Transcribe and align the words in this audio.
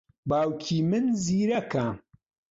باوکی 0.29 0.79
من 0.89 1.05
زیرەکە. 1.23 1.85